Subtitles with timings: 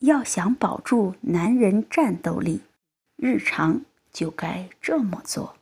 [0.00, 2.62] 要想保住男人战斗力，
[3.16, 5.56] 日常就该这么做。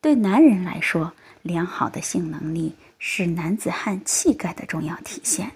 [0.00, 1.12] 对男人来说，
[1.42, 5.52] 良好的性能力是男子汉气概的重要体现。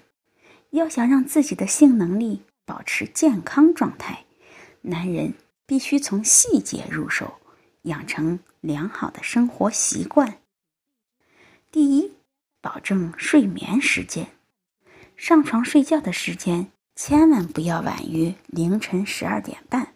[0.69, 4.23] 要想让自己的性能力保持健康状态，
[4.81, 5.33] 男人
[5.65, 7.39] 必须从细节入手，
[7.83, 10.37] 养成良好的生活习惯。
[11.71, 12.13] 第一，
[12.61, 14.27] 保证睡眠时间，
[15.15, 16.71] 上床睡觉的时间。
[17.01, 19.93] 千万不要晚于凌晨十二点半，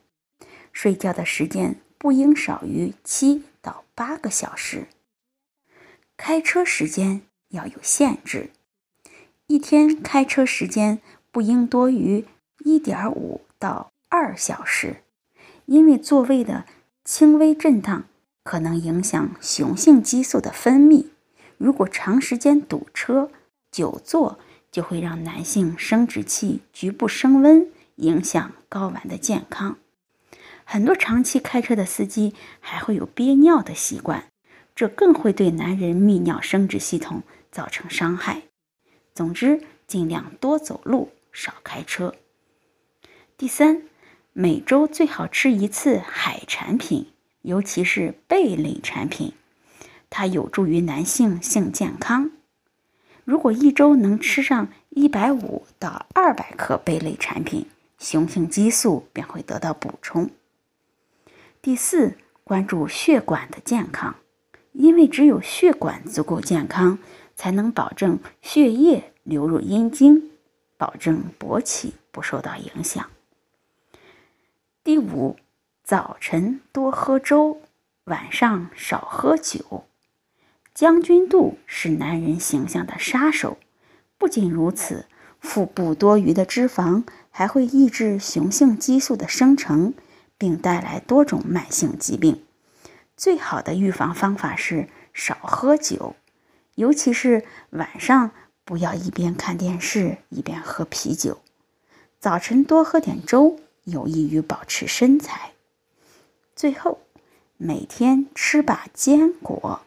[0.72, 4.88] 睡觉的时间不应少于七到八个小时。
[6.16, 8.52] 开车时间要有限制，
[9.48, 12.24] 一天开车时间不应多于
[12.60, 15.04] 一点五到二小时，
[15.66, 16.64] 因为座位的
[17.04, 18.06] 轻微震荡
[18.46, 21.08] 可能影响雄性激素的分泌。
[21.58, 23.30] 如果长时间堵车、
[23.70, 24.40] 久坐，
[24.74, 29.78] 就会让男性生殖器局部升温，影响睾丸的健康。
[30.66, 34.26] 很多长期开车的司机还会有憋尿的习惯，
[34.76, 38.42] 这更会对男人泌尿生殖系统造成伤害。
[39.14, 42.16] 总之，尽量多走路，少开车。
[43.38, 43.84] 第三，
[44.32, 47.12] 每周最好吃一次海产品，
[47.44, 49.34] 尤其是贝类产品，
[50.10, 52.32] 它有助于男性性健康。
[53.26, 57.66] 如果一周能吃上一百五到二百克贝类产品，
[57.98, 60.30] 雄性激素便会得到补充。
[61.62, 64.16] 第四，关注血管的健康，
[64.74, 67.00] 因为只有血管足够健康，
[67.36, 70.32] 才能保证血液流入阴茎，
[70.76, 73.10] 保证勃起不受到影响。
[74.84, 75.38] 第五，
[75.82, 77.62] 早晨多喝粥，
[78.04, 79.86] 晚上少喝酒。
[80.74, 83.58] 将军肚是男人形象的杀手。
[84.18, 85.06] 不仅如此，
[85.40, 89.94] 腹部多余的脂肪还会抑制雄性激素的生成，
[90.38, 92.44] 并带来多种慢性疾病。
[93.16, 96.16] 最好的预防方法是少喝酒，
[96.76, 98.32] 尤其是晚上，
[98.66, 101.40] 不要一边看电视一边喝啤酒。
[102.20, 105.52] 早晨多喝点粥，有益于保持身材。
[106.56, 107.02] 最后，
[107.58, 109.82] 每天吃把坚果。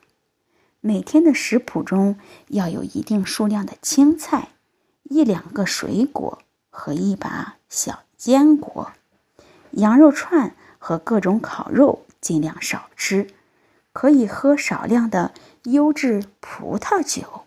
[0.86, 2.16] 每天的食谱中
[2.46, 4.50] 要有一定数量的青菜，
[5.02, 6.38] 一两个水果
[6.70, 8.92] 和一把小坚果。
[9.72, 13.26] 羊肉串和各种烤肉尽量少吃，
[13.92, 17.45] 可以喝少量的优质葡萄酒。